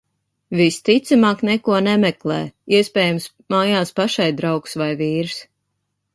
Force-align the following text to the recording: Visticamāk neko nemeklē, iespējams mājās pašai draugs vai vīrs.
Visticamāk 0.59 1.43
neko 1.49 1.81
nemeklē, 1.87 2.39
iespējams 2.79 3.29
mājās 3.57 3.95
pašai 4.01 4.27
draugs 4.43 4.77
vai 4.83 4.91
vīrs. 5.05 5.39